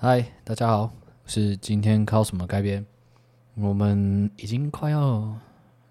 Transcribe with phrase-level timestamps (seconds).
[0.00, 0.92] 嗨，大家好，
[1.26, 2.86] 是今天靠什么改编？
[3.56, 5.36] 我们已经快要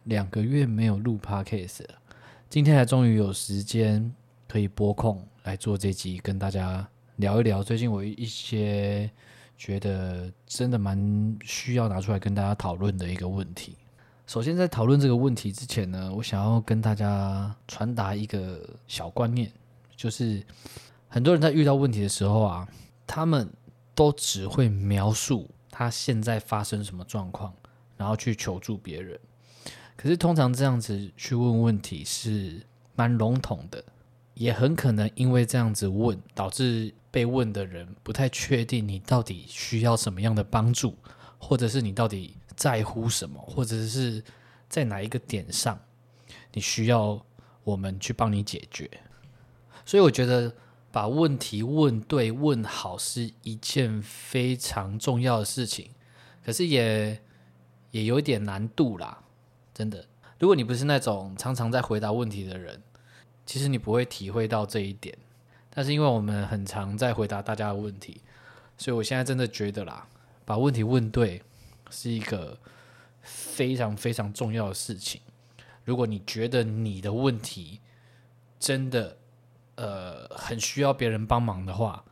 [0.06, 1.96] 两个月没有录 podcast 了，
[2.50, 4.10] 今天才终于有时间
[4.48, 9.12] 可以拨空来做这集，跟大家聊一聊最近我一些
[9.58, 13.76] 觉得真的蛮需要拿出来跟大家讨论的一个问题。
[14.26, 19.52] 首先，在讨论这个问题之前呢，我想要跟大家传达一个小观念，
[19.98, 20.42] 就是
[21.10, 22.66] 很多人在遇到问题的时候啊，
[23.06, 23.50] 他们
[23.98, 27.52] 都只会描述他现在发生什么状况，
[27.98, 29.20] 然后去求助别人。
[29.96, 32.62] 可是通常这样子去问问题是
[32.96, 33.84] 蛮笼统的，
[34.36, 40.96] 也很可能因为这样子问，导致被问的人不太确定你到底需要什么样的帮助，
[41.40, 44.24] 或者是你到底在乎什么，或者是
[44.70, 45.80] 在哪一个点上
[46.54, 47.20] 你需要
[47.64, 48.88] 我们去帮你解决。
[49.84, 50.54] 所以我觉得。
[50.98, 55.92] 把问题问对、问好是一件非常重要的事情，
[56.44, 57.22] 可是也
[57.92, 59.22] 也有点难度啦。
[59.76, 60.08] 真的，
[60.40, 62.82] 如果你不是那种常常在回答问题的人，
[63.46, 65.16] 其实你不会体会到这一点。
[65.70, 68.20] 但是因为我们很常在回答大家的问题，
[68.76, 70.08] 所以我现在真的觉得啦，
[70.46, 71.44] 把问题问对
[71.92, 72.58] 是一个
[73.22, 75.22] 非常非常重要的事情。
[75.86, 77.82] 如果你觉得你的问题
[78.60, 79.16] 真的，
[79.78, 82.04] 呃，很需要别人帮忙的话，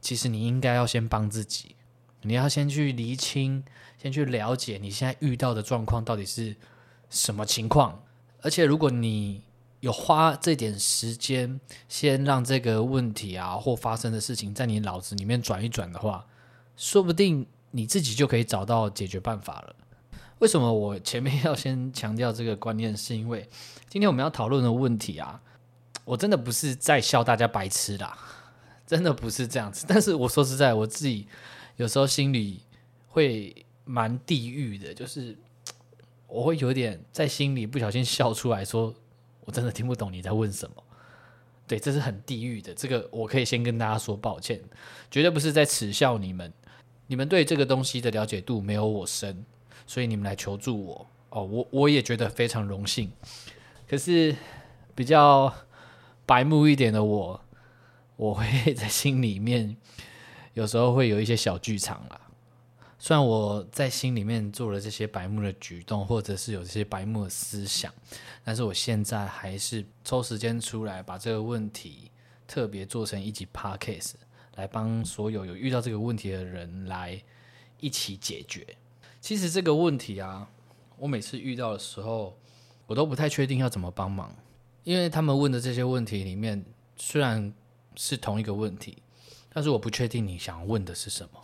[0.00, 1.76] 其实你应该要先帮自己。
[2.22, 3.64] 你要先去厘清，
[3.96, 6.54] 先去了解你现在遇到的状况到底是
[7.08, 8.02] 什么情况。
[8.42, 9.42] 而且，如果你
[9.80, 11.58] 有花这点时间，
[11.88, 16.26] 先让这个问题啊或发生的事情在你脑子里面转一转的话，
[16.76, 19.74] 说不定你自己就可以找到解决办法了。
[20.38, 22.96] 为什么我前面要先强调这个观念？
[22.96, 23.48] 是因为
[23.88, 25.40] 今天我们要讨论的问题啊。
[26.04, 28.18] 我真的不是在笑大家白痴啦，
[28.86, 29.84] 真的不是这样子。
[29.86, 31.28] 但是我说实在，我自己
[31.76, 32.62] 有时候心里
[33.06, 35.36] 会蛮地狱的，就是
[36.26, 38.92] 我会有点在心里不小心笑出来，说
[39.44, 40.82] 我真的听不懂你在问什么。
[41.68, 42.74] 对，这是很地狱的。
[42.74, 44.60] 这个我可以先跟大家说抱歉，
[45.10, 46.52] 绝对不是在耻笑你们。
[47.06, 49.44] 你们对这个东西的了解度没有我深，
[49.86, 53.12] 所以你们来求助我哦，我我也觉得非常荣幸。
[53.86, 54.34] 可是
[54.96, 55.54] 比较。
[56.30, 57.40] 白目一点的我，
[58.14, 59.76] 我会在心里面
[60.54, 62.20] 有时候会有一些小剧场啦。
[63.00, 67.92] 虽然我在心里面做了这些白目的举动，或者是有这些白目的思想，
[68.44, 72.12] 但是我现在还是抽时间出来把这个问题
[72.46, 74.12] 特别做成一集 podcast，
[74.54, 77.20] 来帮所有有遇到这个问题的人来
[77.80, 78.64] 一起解决。
[79.20, 80.48] 其实这个问题啊，
[80.96, 82.38] 我每次遇到的时候，
[82.86, 84.32] 我都不太确定要怎么帮忙。
[84.84, 86.64] 因为他们问的这些问题里面
[86.96, 87.52] 虽然
[87.96, 89.02] 是同一个问题，
[89.52, 91.40] 但是我不确定你想问的是什么。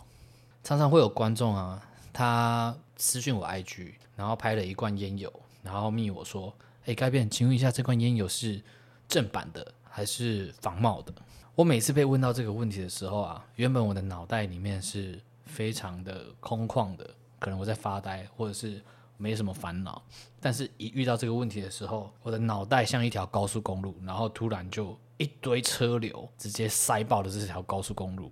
[0.63, 1.81] 常常会有观众啊，
[2.11, 5.31] 他私讯我 IG，然后拍了一罐烟油，
[5.63, 6.53] 然后密我说
[6.85, 8.61] ：“哎，改变，请问一下，这罐烟油是
[9.07, 11.13] 正版的还是仿冒的？”
[11.55, 17.09] 我每次被问到这个问题的时候啊，原本我的脑袋里面是非常的空旷的，
[17.39, 18.81] 可能我在发呆，或者是。
[19.17, 20.01] 没什么烦恼，
[20.39, 28.31] 但是一遇到这个问题的时候，我的脑袋像一条高速公路，然后突然就一堆车流直接塞爆了这条高速公路。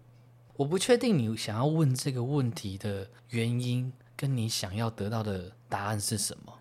[0.55, 6.53] 我不确定你想要问这个问题的原因，跟你想要得到的答案是什么？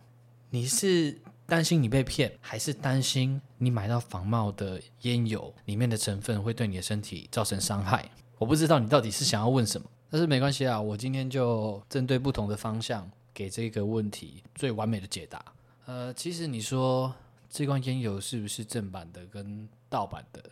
[0.51, 8.11] 你是担心你被骗，还是担心你买到仿冒的烟油里面的成分会对你的身体造成伤害？
[8.39, 13.09] 我不知道你到底是想要问什么，但是没关系啊，我今天就针对不同的方向。
[13.35, 15.45] 给这个问题最完美的解答。
[15.87, 17.13] 呃，其实你说
[17.51, 20.43] 这罐烟油是不是正版的跟盗版的？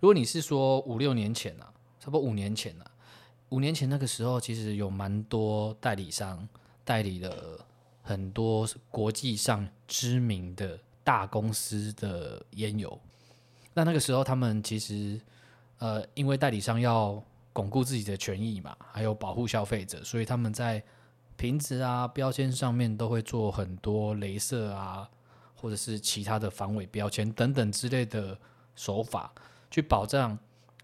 [0.00, 2.90] 如果你是说五六年前啊，差不多五年前啊，
[3.50, 6.48] 五年前那个时候，其实有蛮多代理商
[6.84, 7.64] 代理了
[8.02, 12.98] 很多国际上知名的大公司的烟油。
[13.72, 15.20] 那那个时候，他们其实
[15.78, 20.82] 呃，因为代理商要巩固自己的权益嘛，还有保护消费者，所以他们在
[21.36, 25.08] 瓶子啊，标签上面都会做很多镭射啊，
[25.54, 28.38] 或者是其他的防伪标签等等之类的
[28.76, 29.32] 手法，
[29.70, 30.38] 去保障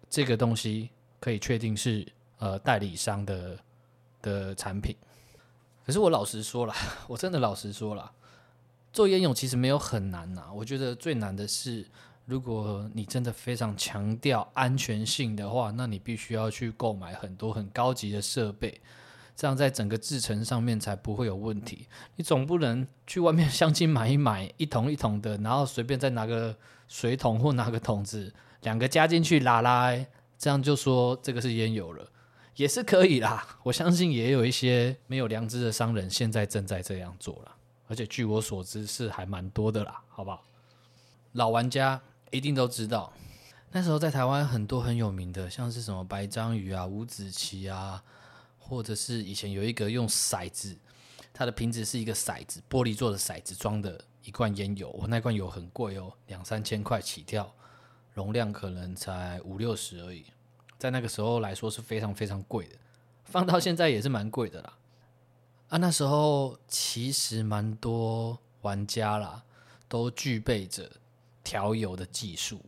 [0.09, 2.07] 这个东西可以确定是
[2.39, 3.59] 呃代理商的
[4.23, 4.97] 的产品。
[5.87, 6.75] 可是我老实说了，
[7.09, 8.13] 我真的老实说了，
[8.93, 10.51] 做烟勇其实没有很难呐。
[10.55, 11.87] 我觉得最难的是，
[12.27, 18.81] 如果你真的非常强调安全性的话，那你必须要去购买很多很高级的设备。
[19.41, 21.89] 这样在整个制成上面才不会有问题。
[22.17, 26.55] 你总不能去外面相亲买一买一桶一桶的，然后随便再拿个
[26.89, 29.97] 水桶或拿个桶子，两个加进去拉拉，
[30.37, 32.07] 这样就说这个是烟油了。
[32.57, 33.59] 也是可以啦。
[33.63, 37.57] 我相信也有一些没有良知的商人现在正在这样做了，
[37.89, 40.45] 而且据我所知是还蛮多的啦，好不好？
[41.33, 41.99] 老玩家
[42.31, 43.11] 一定都知道，
[43.73, 48.05] 那时候在台湾很多很有名的，像是什么白章鱼啊、五子棋啊，
[48.71, 50.79] 或者是以前有一个用骰子，
[51.35, 57.53] 它的瓶子是一个骰子，玻璃做的骰子装的一罐烟油，我那罐油很贵哦，两三千块起跳，
[58.15, 60.25] 容量可能才五六十而已，
[60.79, 62.77] 在那个时候来说是非常非常贵的，
[63.25, 64.79] 放到现在也是蛮贵的啦。
[65.69, 69.43] 啊，那时候其实蛮多玩家啦，
[69.89, 70.89] 都具备着。
[71.43, 72.61] 调油的技术，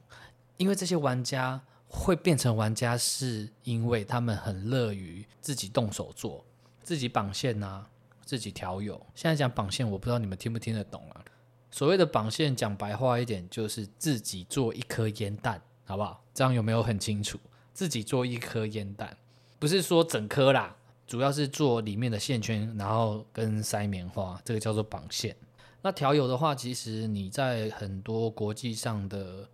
[0.56, 1.62] 因为这些玩家
[1.93, 6.44] 会变成玩家，是因为他们很乐于自己动手做，
[6.83, 7.85] 自己绑线呐，
[8.25, 8.99] 自己调油。
[9.15, 11.23] 现在讲绑线，我不知道你们听不听得懂啊？
[11.71, 16.25] 所谓的绑线，讲白话一点，就是自己做一颗烟弹，好不好？
[16.33, 17.39] 这样有没有很清楚？
[17.75, 19.17] 自己做一颗烟弹，
[19.59, 25.37] 不是说整颗啦，主要是做里面的线圈，然后跟塞棉花，这个叫做绑线。
[25.83, 29.49] 那调油的话，其实你在很多国际上的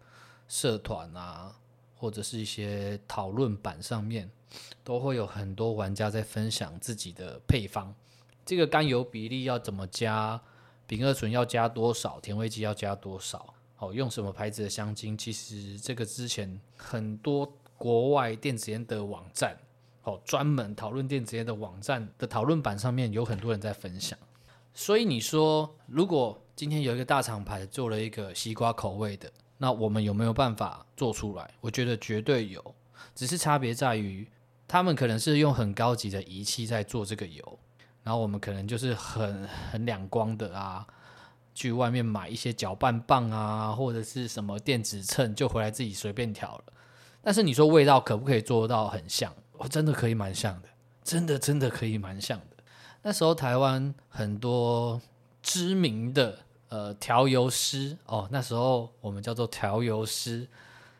[0.48, 1.54] 社团啊，
[1.98, 4.30] 或者是一些讨论板上面，
[4.84, 7.94] 都会有很多玩家在分享自己的配方。
[8.46, 10.40] 这个甘油比例要怎么加？
[10.86, 12.18] 丙二醇要加多少？
[12.20, 13.52] 甜味剂要加多少？
[13.78, 15.18] 哦，用什么牌子的香精？
[15.18, 19.58] 其实这个之前很多国外电子烟的网站，
[20.04, 24.18] 哦，专门讨论电子烟的网站的讨论板上面有很多人在分享。
[24.72, 31.50] 所以你说，如果今天有一个大厂牌做了一个西瓜口味的，那我们有没有办法做出来？
[31.60, 32.74] 我觉得绝对有，
[33.14, 34.26] 只是差别在于，
[34.66, 37.58] 他们可能是用很高级的仪器在做这个油，
[38.02, 40.86] 然后我们可能就是很很两光的啊，
[41.54, 46.64] 去外面买一些搅拌棒啊，或者是什么电子秤，就回来自己随便调了。
[47.20, 49.34] 但是你说味道可不可以做到很像？
[49.54, 50.68] 我真的可以蛮像的，
[51.02, 52.56] 真的真的可以蛮像的。
[53.02, 55.00] 那时候台湾很多
[55.42, 60.48] 知名的呃调油师哦，那时候我们叫做调油师，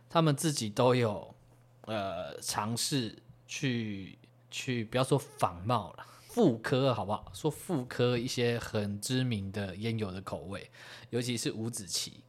[0.08, 1.34] 他们自己都有
[1.82, 3.16] 呃尝试
[3.46, 4.18] 去
[4.50, 7.30] 去不要说仿冒了，复刻好不好？
[7.32, 10.70] 说复刻一些很知名的烟油的口味，
[11.10, 12.24] 尤其是五子棋。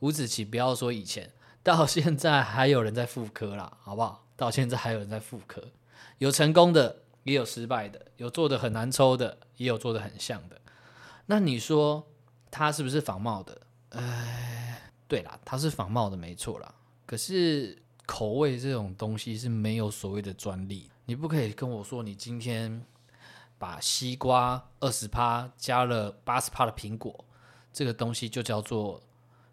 [0.00, 1.32] 五子棋不要说以前，
[1.62, 4.26] 到现在还有人在复刻啦，好不好？
[4.36, 5.62] 到现在还有人在复刻，
[6.18, 7.02] 有成功的。
[7.24, 10.58] 也有失败的，有做的很难抽的，也有做的很像的。
[11.26, 12.06] 那你说
[12.50, 13.60] 它是不是仿冒的？
[13.90, 16.74] 哎，对啦，它是仿冒的，没错啦。
[17.06, 22.84] 可是口味这种东西是没有所谓的专利，你不可以跟我说你今天
[23.58, 27.24] 把西瓜二十趴加了八十趴的苹果，
[27.72, 29.00] 这个东西就叫做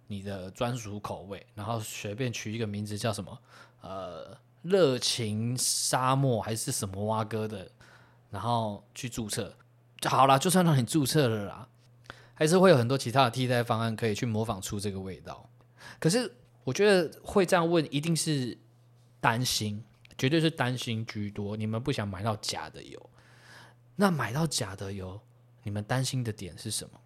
[0.08, 3.40] 你的专属口味，然后随便取一个名字叫什么？
[3.82, 4.38] 呃。
[4.66, 7.70] 热情沙漠还是什么蛙哥的，
[8.32, 9.56] 然后去注册
[10.02, 10.40] 就好了。
[10.40, 11.70] 就算让你注册了啦，
[12.36, 15.50] 还是会有很多其他的替代方案可以去模仿出这个味道。
[16.00, 16.32] 可是
[16.64, 18.56] 我觉得会这样问，一定是
[19.20, 19.84] 担心，
[20.18, 21.58] 绝对是担心居多。
[21.58, 23.10] 你们不想买到假的油，
[23.96, 25.20] 那买到假的油，
[25.64, 27.00] 你们担心的点是什么？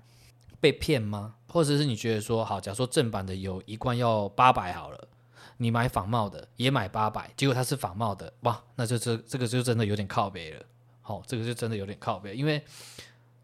[0.59, 1.35] 被骗吗？
[1.47, 5.07] 或者是你觉得说，好，假如说正版的油一罐要八百好了。
[5.61, 10.65] 你买仿冒的也买八百，结果它是仿冒的，哇，那就这这个就真的有点靠背了。
[11.01, 12.63] 好，这个就真的有点靠背，因为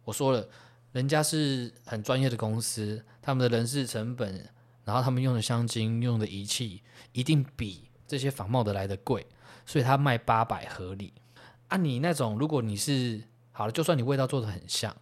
[0.06, 0.48] 我说了，
[0.96, 4.48] 人家是很专业的公司，他们的人事成本，
[4.86, 9.28] 然后他们用的香精、用的仪器，一定比这些仿冒的来的贵，
[9.66, 11.12] 所以他卖八百合理。
[11.68, 13.22] 啊，你那种如果你是
[13.52, 14.96] 好了，就算你味道做的很像，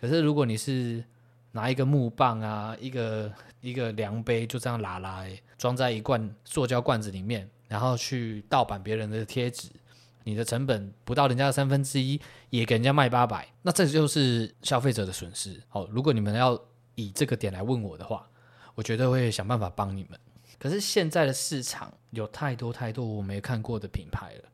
[0.00, 1.04] 可是如果你是
[1.52, 3.32] 拿一个木棒啊，一个。
[3.60, 5.26] 一个量杯就这样拉拉，
[5.58, 9.68] 装在一罐塑胶罐子里面，然后去盗版别人的贴纸，
[10.28, 12.20] 你的成本不到人家的三分之一，
[12.50, 15.58] 也给人家卖八百，那这就是消费者的损失。
[15.68, 16.60] 好，如果你们要
[16.96, 18.28] 以这个点来问我的话，
[18.74, 20.20] 我绝对会想办法帮你们。
[20.58, 24.44] 可是现在的市场有太多太多我没看过的品牌了。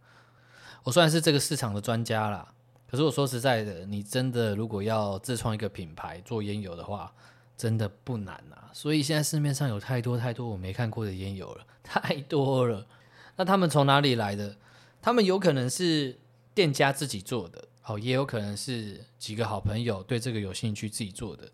[0.84, 2.54] 我虽然是这个市场的专家啦，
[2.88, 7.12] 可是我说实在的，你真的如果要自创一个品牌做烟油的话，
[7.56, 12.86] 真的不难啊，所以现在市面上有太多太多我没看过的烟油了，太多了。
[13.34, 14.56] 那他们从哪里来的？
[15.04, 16.18] 他们有可能是
[16.54, 21.46] 店家自己做的，哦，也有可能是几个好朋友对这个有兴趣自己做的。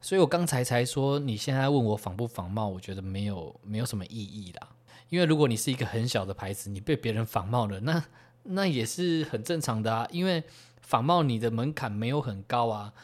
[0.00, 4.70] 所以我刚才才说，你现在问我仿不仿冒，我觉得没有没有什么意义啦。
[5.10, 8.02] 因为如果你是一个很小的牌子，你被别人仿冒了，那
[8.44, 10.08] 那也是很正常的啊。
[10.10, 10.42] 因为
[10.80, 12.94] 仿冒你的门槛没有很高啊。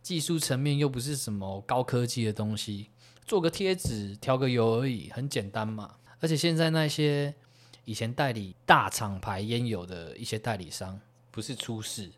[0.00, 2.88] 技术层面又不是什么高科技的东西，
[3.26, 5.96] 做个贴纸、调个油而已，很简单嘛。
[6.20, 7.34] 而且现在那些
[7.90, 11.00] 以前代理大厂牌烟油的一些代理商
[11.32, 12.08] 不是出事，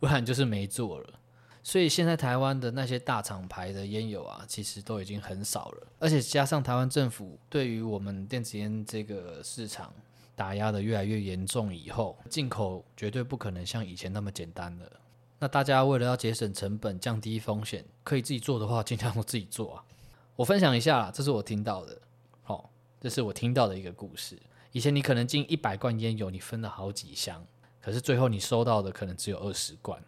[0.00, 1.20] 不然就是没做了。
[1.62, 5.86] 所以现在台湾的那些大厂牌的烟油啊，其实都已经很少了。
[6.00, 9.94] 而且加上台湾政府对于我们电子烟这个市场
[10.34, 14.90] 打压的越来越严重以后，进口绝对不可能像以前那么简单了。
[15.38, 19.84] 那大家为了要节省成本、降低风险，可以自己做的话，尽量都自己做啊。
[20.34, 21.96] 我分享一下，这是我听到的，
[22.42, 22.68] 好，
[23.00, 24.36] 这是我听到的一个故事。
[24.72, 27.46] 以前你可能进一百罐烟油，你分了好几箱，
[27.80, 30.02] 可是最后你收到的可能只有二十罐。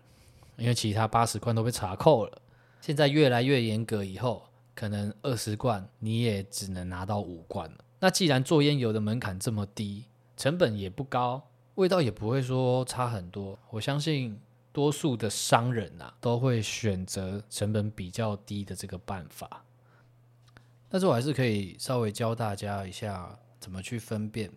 [0.57, 2.43] 因为其他八十罐都被查扣了，
[2.81, 4.45] 现在越来越严格，以后
[4.75, 7.79] 可能二十罐你也只能拿到五罐了。
[7.99, 10.05] 那既然做烟油的门槛这么低，
[10.37, 14.39] 成本也不高，味道也不会说差很多，我相信
[14.73, 19.65] 多数的商人啊都会选择成本比较低的这个办法。
[20.89, 24.51] 但是我还是可以稍微教大家一下怎么去分辨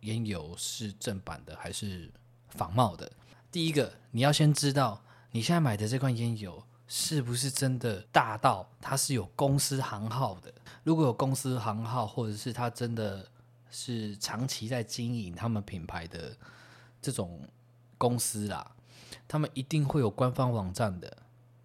[0.00, 2.10] 烟油是正版的还是
[2.48, 3.12] 仿冒的。
[3.52, 5.02] 第一个，你要先知道。
[5.30, 10.50] 你现在买的这罐烟油是不是真的大到它是有公司行号的？
[10.84, 13.28] 如果有公司行号，或者是它真的
[13.70, 16.34] 是长期在经营他们品牌的
[17.02, 17.46] 这种
[17.98, 18.74] 公司啦，
[19.28, 21.14] 他们一定会有官方网站的。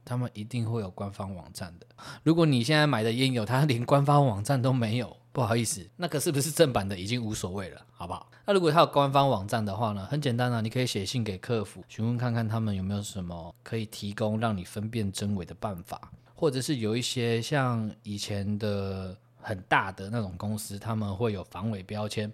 [0.03, 1.85] 他们一定会有官方网站的。
[2.23, 8.29] 如果你现在买的烟油，它连官方网站都没有，不好意思，那个是不是正版的已经无所谓了，好不好？
[8.45, 10.05] 那如果它有官方网站的话呢？
[10.07, 22.31] 很简单啊，你可以写信给客服，询问看看他们有没有什么可以提供让你分辨真伪的办法，或者是有一些像以前的很大的那种公司，他们会有防伪标签，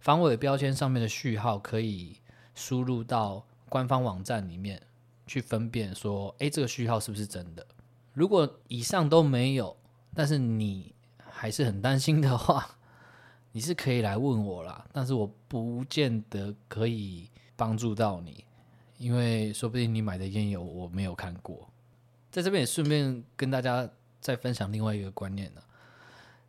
[0.00, 2.16] 防伪标签上面的序号可以
[2.54, 4.80] 输入到官方网站里面。
[5.28, 7.64] 去分辨说，诶，这个序号是不是真的？
[8.14, 9.76] 如果以上都没有，
[10.14, 12.78] 但是你还是很担心的话，
[13.52, 14.84] 你是可以来问我啦。
[14.92, 18.44] 但是我不见得可以帮助到你，
[18.96, 21.68] 因为说不定你买的烟油我没有看过。
[22.32, 23.88] 在这边也顺便跟大家
[24.20, 25.60] 再分享另外一个观念呢，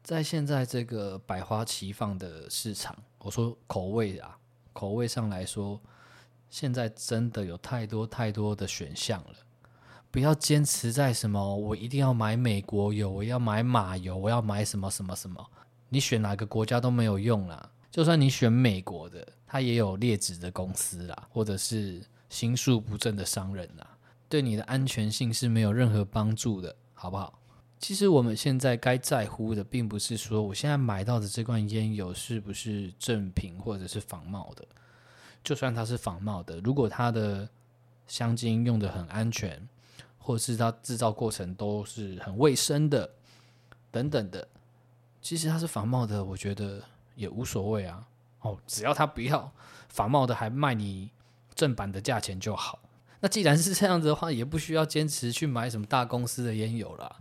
[0.02, 4.40] 在现在这个百花齐放的市场，我说口味啊，
[4.74, 5.80] 口味上来说。
[6.50, 9.34] 现在真的有太多太多的选项了，
[10.10, 15.46] 不要坚持在什么我一定要买美国油，我要买马油，我要买什么什么什么，
[15.90, 17.72] 你选哪个国家都没有用啦。
[17.92, 27.40] 就算你选美国的，它也有劣质的公司啦，或者是心术不正的商人啦，对你的安全性是没有任何帮助的，好不好？
[27.80, 34.68] 其实我们现在该在乎的，并不是说我现在买到的这罐烟油是不是正品或者是仿冒的。
[35.44, 37.48] 就算它是仿冒的，如果它的
[38.08, 39.68] 香精用的很安全，
[40.18, 43.10] 或者是它制造过程都是很卫生的，
[43.92, 44.48] 等等的，
[45.22, 46.84] 其实它是仿冒的，我觉得
[47.16, 48.06] 也无所谓啊。
[48.42, 49.52] 哦，只要它不要
[49.90, 51.12] 仿冒的，还卖你
[51.56, 52.80] 正版的价钱就好。
[53.22, 57.18] 那既然是这样子的话，也不需要坚持去买什么大公司的烟油了。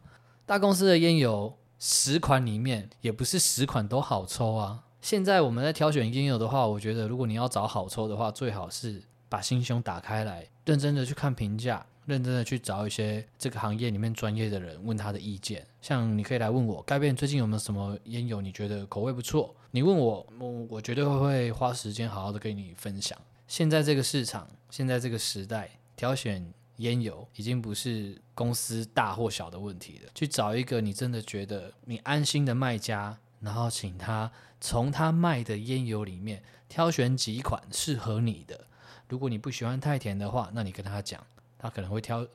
[0.47, 4.85] 大公司的烟油十款里面，也不是十款都好抽啊。
[5.09, 15.67] 现在我们在挑选烟油的话，我觉得如果你要找好抽的话，最好是把心胸打开来，认真的去看评价，认真的去找一些这个行业里面专业的人问他的意见。
[15.81, 19.57] 像你可以来问我，改变最近有没有什么烟油你觉得口味不错？
[19.71, 23.19] 你问我，我我绝对会会花时间好好的跟你分享。
[23.47, 30.11] 现在这个市场，现在这个时代，挑选烟油已经不是公司大或小的问题了。
[30.15, 33.17] 去找一个你真的觉得你安心的卖家。
[33.41, 34.29] 然后请他
[34.61, 38.67] 从他卖的烟油里面挑选几款适合你的。
[39.09, 41.25] 如果你不喜欢太甜的话，那你跟他讲，
[41.59, 42.27] 他可能会挑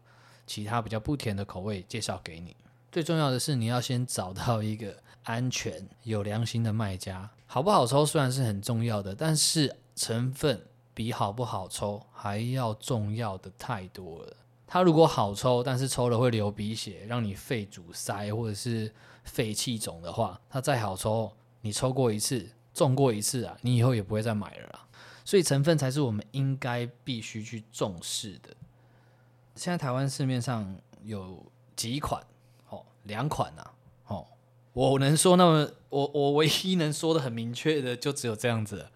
[0.48, 2.56] 其他比较不甜的口味介绍给你。
[2.92, 7.30] 最重要的是，你要先找到一个安全、有良心的卖家。
[7.46, 14.38] 好不好抽虽然是很重要的，但是成分比好不好抽还要重要的太多了。
[14.66, 18.94] 他如果好抽，但是抽了会流鼻血，让你肺阻塞或者是。
[19.26, 21.32] 肺气肿的话，它再好抽，
[21.64, 24.88] 你抽过一次，中过一次啊，你以后也不会再买了啦。
[25.26, 28.50] 所以成分才是我们应该必须去重视的。
[29.56, 32.22] 现在台湾市面上有几款，
[32.68, 33.72] 哦，两款呐，
[34.08, 34.28] 哦，
[34.74, 38.90] 我能说那么，我我唯一能说的很明确的就只有这样子。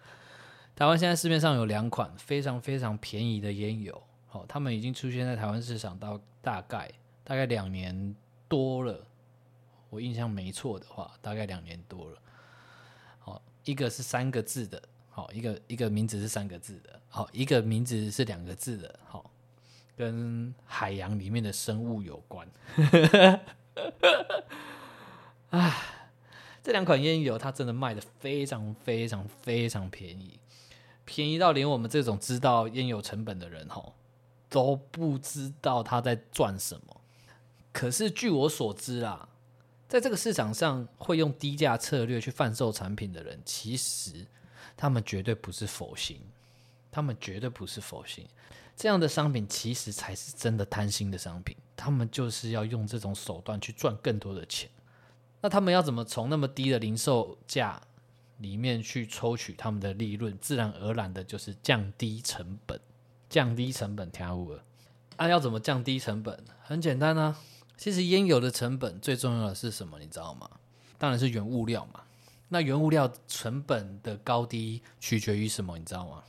[0.76, 6.92] 台湾现在市面上有两款非常非常便宜的烟油，哦，他们已经出现在台湾市场到大概
[7.24, 8.14] 大概两年
[8.46, 9.06] 多了。
[9.88, 12.18] 我印象没错的话，大概两年多了。
[13.68, 19.30] 一个是三个字的，好，一个一个名字是三个字的，好，一个名字是两个字的，好，
[19.94, 22.48] 跟海洋里面的生物有关。
[25.50, 25.76] 啊，
[26.62, 30.40] 这两款烟油它真的卖的非常非常非常便宜，
[31.04, 33.92] 便宜到连我们这种知道烟油成本的人吼
[34.48, 37.02] 都不知道他在赚什么。
[37.70, 39.28] 可是据我所知啦，
[39.88, 44.26] 在这个市场上会用低价策略去贩售产品的人，其实
[44.76, 46.20] 他们绝对不是佛心，
[46.90, 48.26] 他们绝对不是佛心。
[48.76, 54.68] 这样的商品其实才是真的贪心的商品，他们就是要用这种手段去赚更多的钱。
[55.40, 57.80] 那他们要怎么从那么低的零售价
[58.36, 60.36] 里面去抽取他们的利润？
[60.38, 62.78] 自然而然的就是降低成本，
[63.30, 64.62] 降低成本，听好了。
[65.16, 66.44] 啊，要怎么降低成本？
[66.60, 67.38] 很简单啊。
[67.78, 69.98] 其实烟油的成本最重要的是什么？
[69.98, 70.50] 你知道吗？
[70.98, 72.02] 当然是原物料嘛。
[72.48, 75.78] 那原物料成本的高低取决于什么？
[75.78, 76.22] 你知道吗？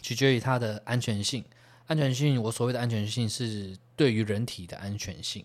[0.00, 1.44] 取决于它的安全性。
[1.88, 5.44] 安全性，我所谓的安全性是对于人体的安全性。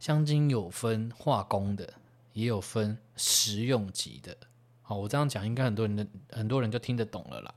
[0.00, 1.92] 香精有分化工的。
[2.34, 4.36] 也有分食用级的，
[4.82, 7.54] 好，我这样讲应该很多人的很多人就听得懂了啦。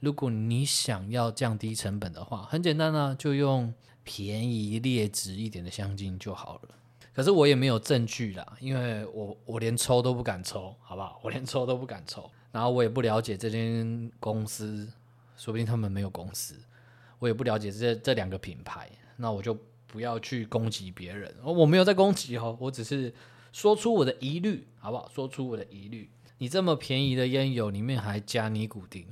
[0.00, 3.74] 如果你想要降低成本的话，很简单啊，就用
[4.10, 6.70] 便宜劣质一点的香精就好了。
[7.12, 11.20] 可是我也没有证据啦，因为我我连抽都不敢抽，好不好？
[11.22, 14.88] 我连抽都不敢抽，然后我也不了解这间公司，
[15.36, 16.58] 说不定他们没有公司，
[17.18, 19.54] 我也不了解这这两个品牌，那我就
[19.86, 21.34] 不要去攻击别人。
[21.44, 23.12] 我没有在攻击哦，我只是。
[23.50, 25.10] 说出我的疑虑，好不好？
[25.12, 26.10] 说出我的疑虑。
[26.36, 29.06] 你这么便宜的烟油里面还加尼古丁，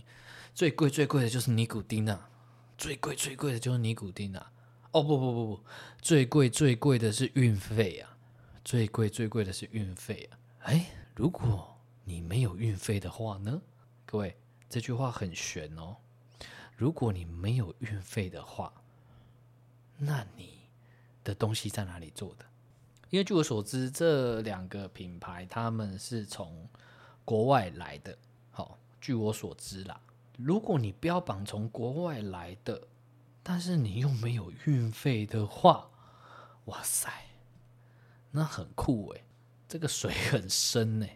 [0.55, 2.29] 最贵最贵的就是尼古丁啊！
[2.77, 4.53] 最贵最贵的就是尼古丁啊！
[4.97, 5.61] 哦不不不不，
[6.01, 8.17] 最贵最贵的是运费啊！
[8.65, 10.39] 最贵最贵的是运费啊！
[10.61, 13.61] 哎，如果你没有运费的话呢？
[14.07, 14.35] 各位，
[14.71, 15.95] 这句话很玄哦。
[16.77, 18.73] 如果你没有运费的话，
[19.99, 20.61] 那你
[21.23, 22.47] 的东西在哪里做的？
[23.11, 26.67] 因为据我所知，这两个品牌他们是从
[27.23, 28.17] 国外来的。
[28.51, 30.01] 好，据我所知啦，
[30.39, 32.81] 如果你标榜从国外来的，
[33.49, 35.89] 但是你又没有运费的话，
[36.67, 37.09] 哇塞，
[38.33, 39.23] 那很酷诶，
[39.69, 41.07] 这个水很深呢。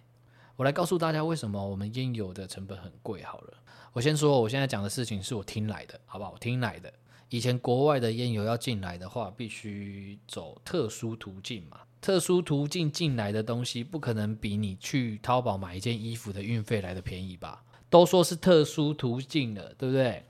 [0.55, 3.21] 我来告诉大家为什么我们烟油的成本很贵。
[3.25, 3.55] 好了，
[3.93, 6.31] 我先说，我现在讲的事情是我听来的，好不好？
[6.31, 6.93] 我听来的。
[7.31, 11.81] 以前国外的烟油要进来的话，必须走特殊途径嘛。
[12.01, 17.65] 特殊途径进来的东西，不可能比你去淘宝买一件衣服的运费来的便宜吧？
[17.89, 20.25] 都说是特殊途径了，对不对？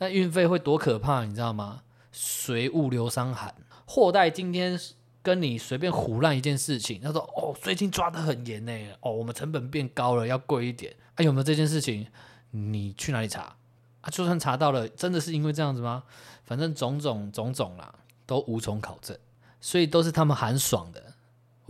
[0.00, 1.82] 那运费会多可怕，你知道吗？
[2.10, 4.80] 随物流商喊，货代今天
[5.22, 12.06] 跟你随便胡乱一件事情，他说：“哦，最近抓的很严呢，哦，我们成本变高了，要贵一点。”啊，有没有这件事情？
[12.50, 13.54] 你去哪里查？
[14.00, 16.02] 啊，就算查到了，真的是因为这样子吗？
[16.44, 19.14] 反正种种种种啦，都无从考证，
[19.60, 21.09] 所以都是他们喊爽的。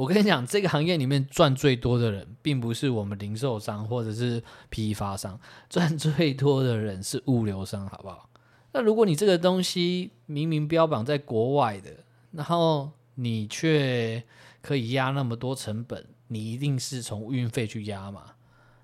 [0.00, 8.30] 我跟你讲，这个行业里面赚最多的人，并不是我们零售商或者是批发商， 赚最多的人是物流商，好不好？
[8.72, 11.90] 那如果你这个东西明明标榜在国外的，
[12.30, 14.22] 然后你却
[14.62, 18.22] 可以压那么多成本，你一定是从运费去压嘛，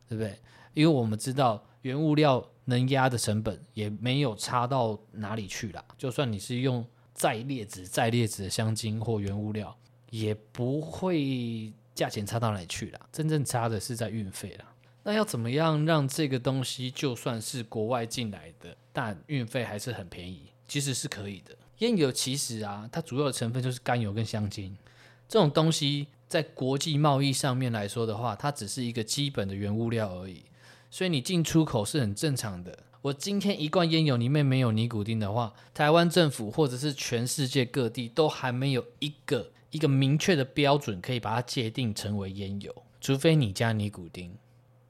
[0.06, 0.38] 对不对？
[0.74, 2.46] 因为我们知道原物料。
[2.68, 5.84] 能压的成本也没有差到哪里去啦。
[5.96, 9.78] 就算你是用再劣质、再劣质的香精或原物料，
[10.10, 13.00] 也不会价钱差到哪里去啦。
[13.12, 14.64] 真正差的是在运费啦。
[15.02, 20.46] 那要怎么样让这个东西就算是国外进来的，但运费还是很便宜？
[20.66, 21.54] 其实是可以的。
[21.78, 24.76] 烟油其实啊，它主要的成分就是甘油跟香精，
[25.28, 30.42] 这种东西在国际贸易上面来说的话，它只是一个基本的原物料而已。
[30.90, 32.76] 所以你进出口是很正常的。
[33.02, 44.34] 我今天一罐烟油里面没有尼古丁的话，台湾政府或者是全世界各地都还没有一个一个明确的标准可以把它界定成为烟油，除非你加尼古丁。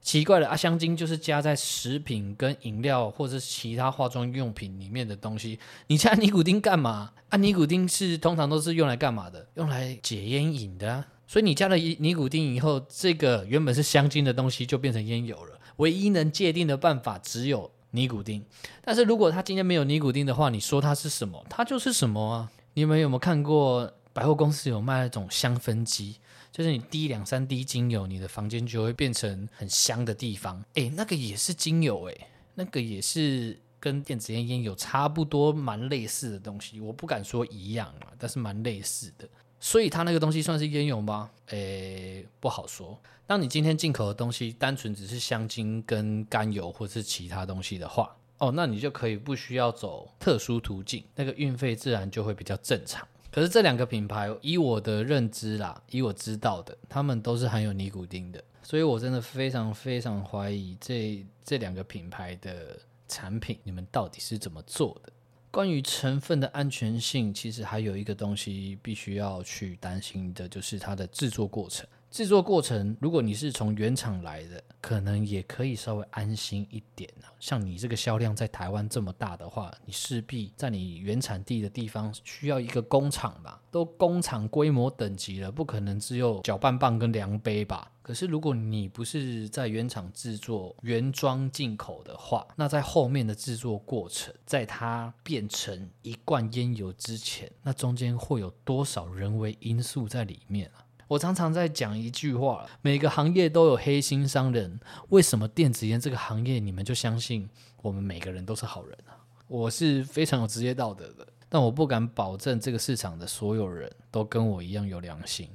[0.01, 7.11] 奇怪了，啊，香精就是加在食品跟饮料或者是其他化妆用品里面的东西，你加尼古丁干嘛？
[7.27, 9.45] 啊，尼古丁是通常都是用来干嘛的？
[9.55, 11.05] 用来解烟瘾的啊。
[11.27, 15.59] 所以你加了尼古丁以后，这个原本是香精的东西就变成烟油了。
[15.75, 18.41] 唯一能界定的办法只有尼古丁，
[18.81, 21.45] 但是如果它今天没有尼古丁的话，你说它是什么？
[21.49, 22.49] 它就是什么啊？
[22.75, 26.15] 你们有没有看过百货公司有卖那种香氛机？
[26.51, 30.59] 就是你滴两三滴精油，你的房间就会变成很香的地方。
[30.73, 36.81] 诶，那个也是精油诶，那个也是跟电子烟烟油差不多，蛮类似的东西。
[36.81, 39.29] 我不敢说一样啊，但是蛮类似的。
[39.59, 41.29] 所以它那个东西算是烟油吗？
[41.49, 42.99] 诶，不好说。
[43.27, 53.07] 当你今天进口的东西单纯只是香精跟甘油或是其他东西的话，哦，那你就可以不需要走特殊途径，那个运费自然就会比较正常。
[53.37, 65.13] 可是这两个品牌，以我的认知啦，以我知道的，他们都是含有尼古丁的，所以我真的非常非常怀疑这这两个品牌的产品，你们到底是怎么做的？
[65.51, 71.87] 关于成分的安全性，其实还有一个东西必须要去担心的，就是它的制作过程。
[72.09, 77.29] 制作过程，如果你是从原厂来的，可能也可以稍微安心一点啊。
[77.39, 83.61] 像你这个销量在台湾这么大的话，你势必在你原产地的地方需要一个工厂吧？
[83.69, 87.91] 都工厂规模等级了，不可能只有搅拌棒跟量杯吧？
[88.01, 100.86] 可是如果你不是在原厂制作原装进口的话，那在后面的制作过程，在它变成一罐烟油之前，那中间会有多少人为因素在里面啊？
[101.07, 104.79] 我常常在讲一句话：每个行业都有黑心商人。
[105.09, 107.49] 为什么电子烟这个行业，你们就相信
[107.81, 109.15] 我们每个人都是好人啊？
[109.47, 115.49] 我是非常有职业道德的，但我不敢保证这个市场的所有人都跟我一样有良心。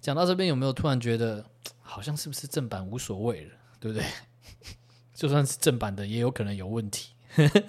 [0.00, 1.42] 讲到这边，有没有突然觉得
[1.80, 4.06] 好像是不是正版无所谓了，对不对？
[5.14, 7.14] 就算是正版的，也有可能有问题。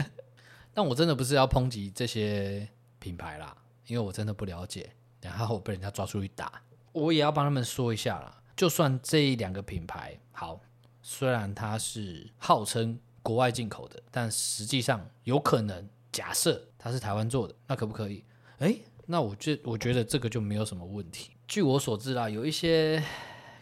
[0.74, 2.68] 但我真的不是要抨击这些
[3.00, 3.56] 品牌啦，
[3.88, 6.62] 因为我真的不了解，然后我被人家抓出去打。
[6.94, 10.62] 我也要帮他们说一下啦，就算这两个品牌好，
[11.02, 18.24] 虽然它是号称国外进口的，但实际上有可能假设它是台湾做的，那可不可以？
[18.60, 21.32] 诶，那我觉我觉得这个就没有什么问题。
[21.48, 23.04] 据我所知啦，有一些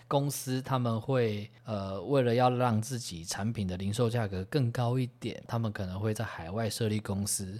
[0.08, 7.60] 公司他们会呃为了要让自己产品的零售价格更高一点，他们可能会在海外设立公司。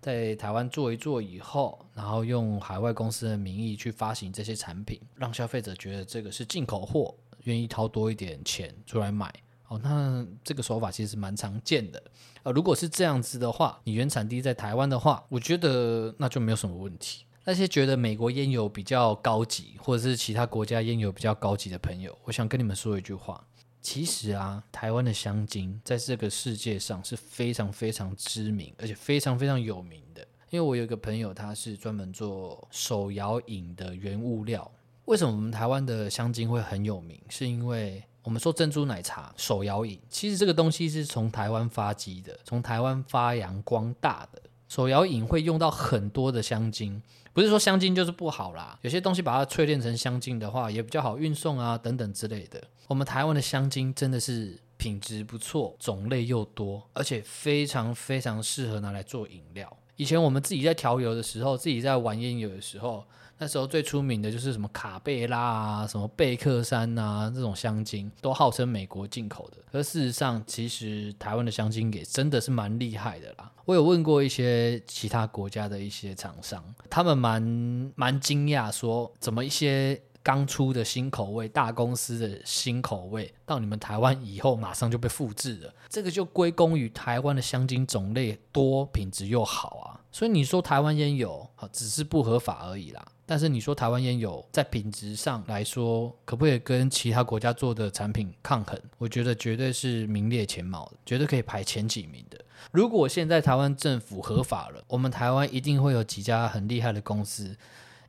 [0.00, 9.32] 在台湾做一做以后，然后用海外公司的名义去发行这些产品，让消费者觉得这个是进口货，愿意掏多一点钱出来买。
[9.68, 12.02] 哦，那这个手法其实蛮常见的。
[12.42, 17.24] 呃，如果是这样子的话，你原产地在台湾的话，我觉得那就没有什么问题。
[17.44, 23.42] 那些觉得美国烟油比较高级，或者是其他国家烟油比较高级的朋友，我想跟你们说一句话。
[23.80, 30.26] 其实啊，台湾的香精在这个世界上是非常非常知名，而且非常非常有名的。
[30.50, 34.70] 因为我有一个朋友，他是专门做手摇饮的原物料。
[35.04, 37.20] 为什么我们台湾的香精会很有名？
[37.28, 44.42] 是因为我们说珍珠奶茶、手摇饮，其实这个东西是从台湾发迹的，从台湾发扬光大的。
[44.68, 47.02] 手摇饮会用到很多的香精，
[47.38, 48.76] 不是说香精就是不好啦。
[48.82, 52.60] 有些东西把它淬炼成香精的话，也比较好运送啊，等等之类的。
[52.88, 59.72] 我们台湾的香精真的是品质不错，种类又多，而且非常非常适合拿来做饮料。
[59.94, 63.06] 以前我们自己在调油的时候，自己在玩烟油的时候。
[63.38, 69.58] 那时候最出名的就是什么卡贝拉啊、什么贝克山呐，这种香精都号称美国进口的。
[69.70, 73.50] 而事实上，其实台湾的香精也真的是蛮厉害的啦。
[73.64, 85.72] 我有问过一些其他国家的一些厂商，他们蛮蛮惊讶，说怎么一些刚出的新口味、大公司的新口味，到你们台湾以后马上就被复制了。
[85.88, 89.97] 这个就归功于台湾的香精种类多、品质又好啊。
[90.18, 93.06] 所以你说台湾烟油啊，只是不合法而已啦。
[93.24, 98.76] 但是你说台湾烟油在品质上来说，可不可以跟其他国家做的产品抗衡？
[98.96, 102.44] 我觉得绝对是名列前茅的，绝对可以排前几名的。
[102.72, 107.56] 如果现在台湾政府合法了，我们台湾一定会有几家很厉害的公司，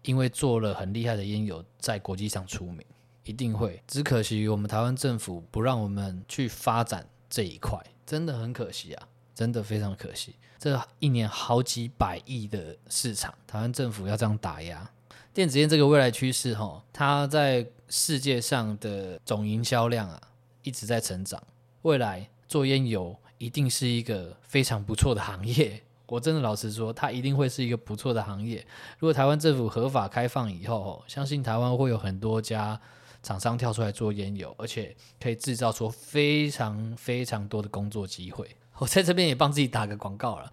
[0.02, 2.84] 因为做了很厉害的烟油，在国际上出名，
[3.24, 3.84] 一定会。
[3.86, 10.34] 只可惜我们台湾政府不让我们去发展这一块，真的很可惜啊，真的非常可惜。
[10.60, 14.88] 这一年好几百亿的市场，台湾政府要这样打压。
[15.34, 20.22] 电子烟这个未来趋势，哈，它在世界上的总营销量啊
[20.63, 21.41] 一直在成长。
[21.84, 25.82] 未来做烟油一定是一个非常不错的行业。
[26.08, 28.65] 我真的老实说，它一定会是一个不错的行业。
[28.98, 32.78] 如果台湾政府合法开放以后，相信台湾会有很多家
[33.24, 38.50] 厂商跳出来做烟油，而且可以制造出非常非常多的工作机会。
[38.80, 40.52] 我在这边也帮自己打个广告了。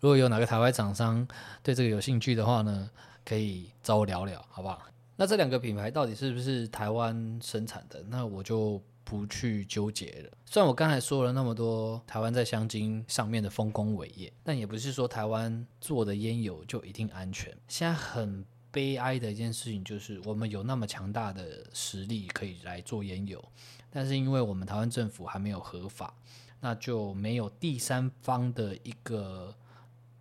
[0.00, 1.26] 如果有哪个台湾厂商
[1.62, 2.90] 对这个有兴趣的话呢？
[3.24, 4.80] 可以找我聊聊，好不好？
[5.16, 8.00] 那这两个品牌到底是不是台湾生产的？
[8.08, 10.30] 那我就不去纠结了。
[10.44, 17.52] 虽然我刚才说了那么多台湾在香精上面的丰功伟业，但也不是说台湾做的烟油就一定安全。
[17.66, 23.44] 现在很悲哀的一件事情就是，我们有那么强大的实力可以来做烟油，
[23.90, 26.14] 但是因为我们台湾政府还没有合法，
[26.60, 29.54] 那就没有第三方的一个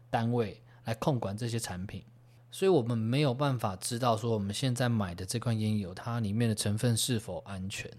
[0.09, 2.03] 单位来控管这些产品。
[2.51, 7.91] 所以我们没有办法知道说我们现在买的这款烟油，它里面的成分是否安全，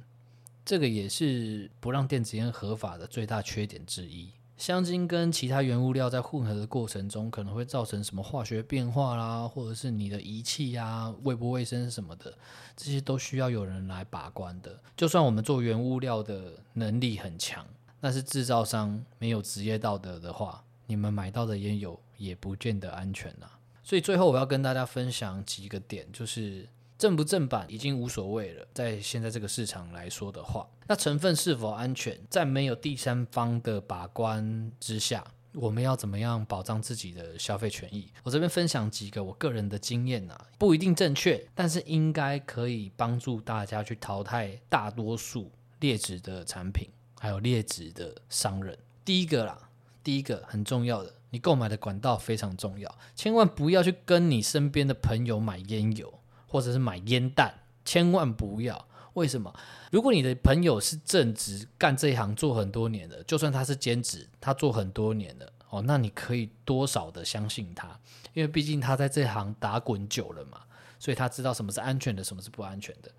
[0.64, 4.30] 这个也是不让电子烟合法的最大缺点之一。
[4.56, 12.32] 香精跟其他原物料在混合的过程中，可能会造成什么化学变化啦，或者是你的仪器呀、卫不卫生什么的，
[12.74, 14.80] 这些都需要有人来把关的。
[14.96, 17.66] 就算我们做原物料的能力很强，
[18.06, 23.50] 但是制造商没有职业道德的话，你们买到的烟油也不见得安全呐。
[23.82, 26.68] 所以最后我要跟大家分享几个点，就是。
[26.96, 38.10] 正不正版已经无所谓了，在现在这个市场来说的话，那成分是否安全，在没有第三方的把关之下，我们要怎么样保障自己的消费权益？
[38.22, 48.76] 我这边分享几个我个人的经验啊，不一定正确，但是应该可以帮助大家去淘汰大多数劣质的产品，还有劣质的商人。
[49.04, 49.70] 第一个啦，
[50.02, 56.20] 第一个很重要的，你购买的管道非常重要，千万不要去跟你身边的朋友买烟油。
[56.48, 57.52] 或者是买烟弹，
[57.84, 58.86] 千万不要。
[59.14, 59.52] 为什么？
[59.90, 67.98] 如果你的朋友是正职干这一行做很多年的，就算他是兼职，他做很多年的哦，那你可以多少的相信他，
[68.32, 70.60] 因为毕竟他在这行打滚久了嘛，
[71.00, 73.10] 所以他知道什么是安全的，什么是不安全的。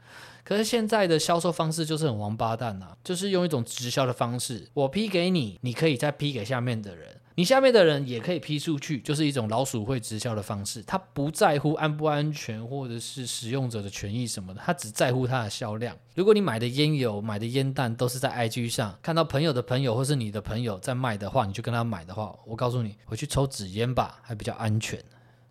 [0.47, 7.19] 可是现在的销售方式就是很王八蛋呐，就是用一种直销的方式，我批给你，你可以再批给下面的人。
[7.35, 10.81] 你下面的人也可以批出去，就是一种老鼠会直销的方式。
[10.83, 15.93] 他不在乎安不安全，或者是使用者的权益什么的，他只在乎它的销量。
[16.15, 24.97] 如果你买的烟油、买的烟弹都是在 IG 上看到朋友的朋友或是你的朋友在卖的话，你就跟他买的话，我告诉你，回去抽纸烟吧，还比较安全。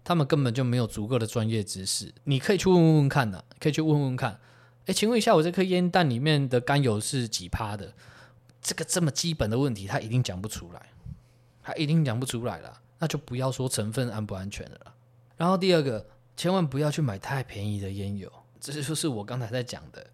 [0.03, 4.41] 他们根本就没有足够的专业知识，你可以去问问看的，可以去问问看。
[4.87, 7.93] 诶，请问一下，我这颗烟弹里面的甘油是几趴的？
[8.63, 10.81] 这个这么基本的问题，他一定讲不出来。
[11.63, 14.95] 他一定讲不出来了，那就不要说成分安不安全的了。
[15.37, 20.07] 然后第二个，千万不要去买太便宜的烟油，这就是我刚才在讲的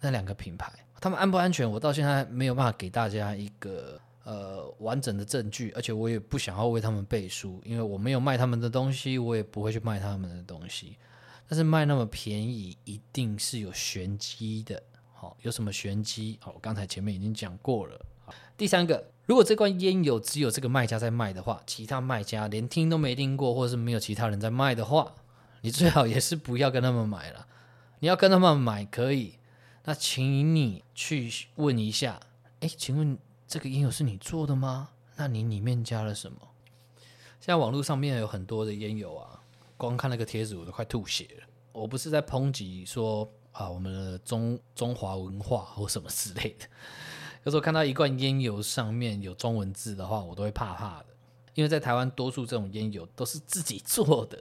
[0.00, 10.98] 那两个品牌，他们安不安全，我到现在没有办法给大家一个呃完整的证据，而且我也不想要为他们背书，因为我没有卖他们的东西，我也不会去卖他们的东西。
[11.48, 14.82] 但是卖那么便宜，一定是有玄机的。
[15.12, 16.38] 好，有什么玄机？
[16.40, 18.00] 好，我刚才前面已经讲过了。
[18.56, 19.10] 第三个。
[19.28, 25.14] 如果这罐烟油只有这个卖家在卖的话，其他卖家连听都没听过，或者是没有其他人在卖的话，
[25.60, 27.46] 你最好也是不要跟他们买了。
[27.98, 29.34] 你要跟他们买可以，
[29.84, 32.18] 那请你去问一下，
[32.60, 34.88] 哎，请问这个烟油是你做的吗？
[35.16, 36.38] 那你里面加了什么？
[37.38, 39.37] 现在网络上面有很多的烟油啊，
[39.78, 41.46] 光看那个贴纸我都快吐血了。
[41.72, 46.66] 我不是在抨击说啊，我们的中中华文化或什么之类的。
[47.44, 51.06] 有时候看到一罐烟油上面有中文字的话，我都会怕怕的，
[51.54, 54.36] 因为在台湾多数这种烟油都是自己做的，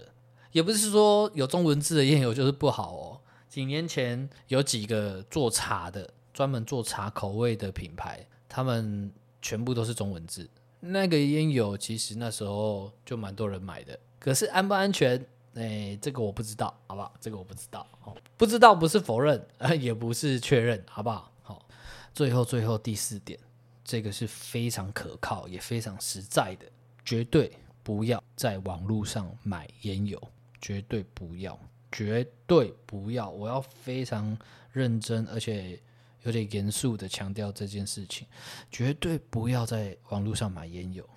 [0.52, 3.22] 也不是说有中文字的烟油就是不好哦。
[3.48, 15.26] 几年前有几个做茶的，专门做茶口味的品牌，他们全部都是中文字，那个烟油其实那时候就蛮多人买的，可是安不安全？
[15.54, 17.14] 哎，这个我不知道，好不好？
[17.22, 19.42] 这个我不知道，哦，不知道不是否认，
[19.80, 21.66] 也不是确认，好不好好？
[22.14, 23.40] 最后，最后第四点，
[23.86, 26.66] 这个是非常可靠也非常实在的，
[27.06, 27.50] 绝对
[27.84, 30.22] 不要在网络上买烟油，
[30.60, 31.58] 绝对不要，
[31.90, 33.30] 绝对不要！
[33.30, 34.38] 我要非常
[34.74, 35.80] 认真而且
[36.24, 38.28] 有点严肃的强调这件事情，
[38.70, 41.10] 绝对不要在网络上买烟油。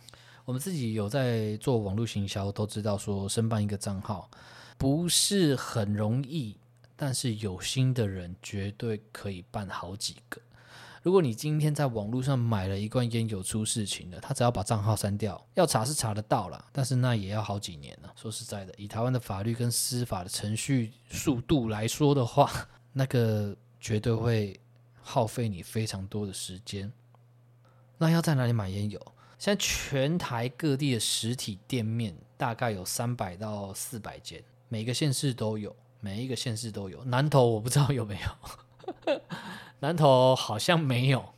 [0.50, 4.28] 我们自己有在做网络行销，都知道说申办一个账号
[4.76, 6.56] 不是很容易，
[6.96, 10.40] 但是有心的人绝对可以办好几个。
[11.04, 18.12] 如果你今天在网络上买了一罐烟油出事情了，他只要把账号删掉，要查是查得到了，但是那也要好几年了。
[18.16, 22.50] 说实在的，以台湾的法律跟司法的程序速度来说的话，
[22.92, 24.58] 那个绝对会
[25.00, 26.92] 耗费你非常多的时间。
[27.98, 29.00] 那要在哪里买烟油？
[29.40, 37.02] 现在全台各地的实体店面大概有三百到四百间，每个县市都有，每一个县市都有。
[37.04, 39.18] 南投我不知道有没有。
[39.80, 41.32] 南投好像没有，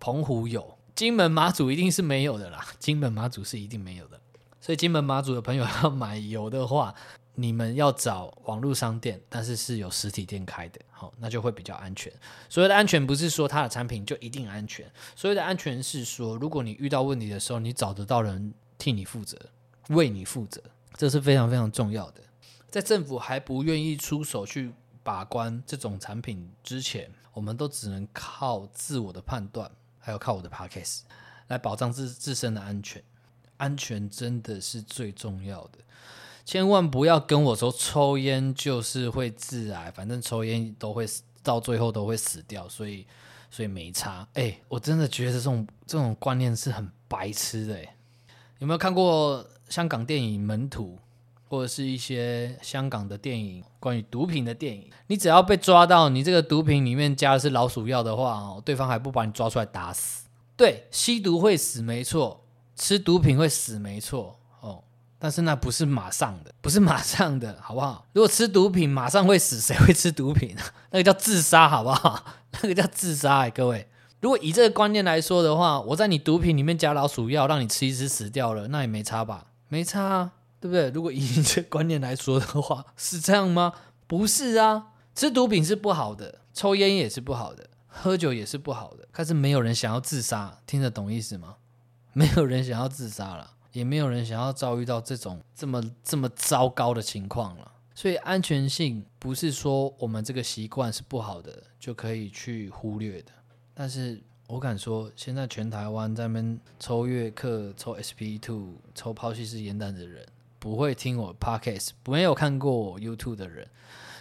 [0.00, 2.66] 澎湖有，金门马祖一定是没有的啦。
[2.80, 4.20] 金门马祖是一定没有的，
[4.60, 6.92] 所以金门马祖的朋友要买油的话，
[7.34, 12.12] 你们要找网络商店，但是是有实体店开的，好，那就会比较安全。
[12.48, 19.38] 所谓的安全不是说它的产品就一定安全，所谓的安全是说，如果你遇到问题的时候，你找得到人替你负责，
[19.88, 20.62] 为你负责，
[20.96, 22.22] 这是非常非常重要的。
[22.70, 27.10] 在政府还不愿意出手去把关这种产品之前。
[27.34, 29.68] 我们都只能靠自我的判断，
[29.98, 31.00] 还有靠我的 podcast
[31.48, 33.02] 来保障自自身的安全。
[33.56, 35.78] 安全真的是最重要的，
[36.44, 41.06] 千万不要跟我说抽烟就是会致癌，反正抽烟都会
[41.42, 43.06] 到最后都会死掉，所以
[43.50, 44.28] 所以没差。
[44.34, 47.74] 哎，我真的觉得这种这种观念是很白痴的。
[47.74, 47.96] 哎，
[48.58, 50.96] 有没有看过香港电影《门徒》，
[51.48, 54.90] 或者是一些香港的电影关于毒品的电影？
[55.06, 60.26] 你只要被抓到，你这个毒品里面加的是老鼠药的话，哦，对方还不把你抓出来打死？
[60.56, 62.40] 对，吸毒会死，没错；
[62.76, 64.38] 吃毒品会死，没错。
[65.24, 68.04] 但是那不是马上的，不是马上的， 好不好？
[68.12, 70.54] 如果吃毒品马上会死，谁会吃毒品？
[70.92, 72.22] 那个叫自杀，好不好？
[72.60, 73.88] 那个叫自杀，各位，
[74.20, 79.46] 如果以这个观念来说的话，我在你毒品里面加老鼠药，让你吃一吃死掉了，那也没差吧？
[79.68, 80.90] 没差，啊对不对？
[80.90, 83.72] 如果以这观念来说的话，是这样吗？
[84.06, 89.08] 不是啊，吃毒品是不好的，抽烟也是不好的，喝酒也是不好的。
[89.10, 91.54] 可是没有人想要自杀，听得懂意思吗？
[92.12, 93.52] 没有人想要自杀了。
[93.74, 103.32] 也没有人想要遭遇到这种这么这么糟糕的情况了，所以安全性不是说我们这个习惯是不好的就可以去忽略的。
[103.74, 110.24] 但是我敢说，现在全台湾在那边抽月客、抽 SP Two、抽抛弃式烟弹的人，
[110.60, 113.68] 不会听我 Podcast，没有看过我 YouTube 的人，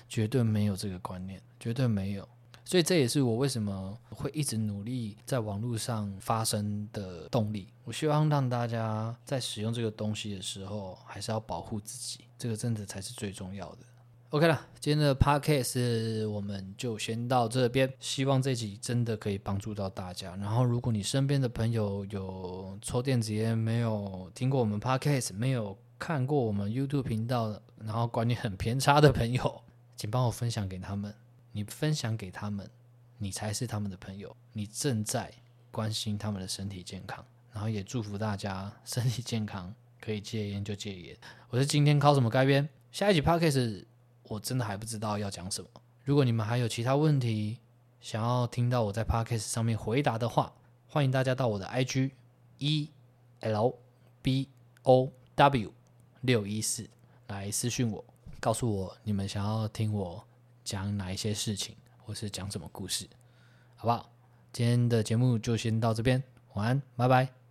[0.10, 2.28] 绝对没有这个观念，绝对没有。
[2.66, 7.68] 所以这也是我为什么会一直努力在网络上发声的动力。
[7.84, 13.80] 我希望让大家在使用这个东西的时候，还是要保护自己，这个真的才是最重要的。
[14.30, 17.94] OK 了，今天的 Podcast 我们就先到这边。
[18.00, 20.36] 希望这集真的可以帮助到大家。
[20.38, 29.62] 然后，如果你身边的朋友有抽电子烟，没有听过我们 Podcast，没有看过我们 YouTube 频道，然后观念很偏差的朋友，
[29.96, 31.14] 请帮我分享给他们。
[31.54, 32.70] 你分享给他们，
[33.18, 34.36] 你才是他们的朋友。
[34.52, 35.32] 你正在
[35.72, 41.18] 关心他们的身体健康，然后也祝福大家身体健康，可以戒烟就戒烟。
[41.50, 42.68] 我是今天靠什么改编？
[42.92, 43.86] 下一集 podcast
[44.24, 45.70] 我真的还不知道要讲什么。
[46.04, 47.60] 如果你们还有其他问题
[48.02, 50.54] 想要听到我在 podcast 上面回答的话，
[50.88, 52.12] 欢迎大家到我的 IG
[52.58, 52.90] e
[53.40, 53.80] l
[54.22, 54.50] b
[54.82, 55.74] o w
[56.22, 56.90] 六一四
[57.28, 58.04] 来私讯我，
[58.40, 60.26] 告诉我你们想要听我。
[60.64, 63.08] 讲哪一些事情，或是讲什么故事，
[63.76, 64.12] 好不好？
[64.52, 66.24] 今天的节目就先到这边，
[66.54, 67.43] 晚安，拜拜。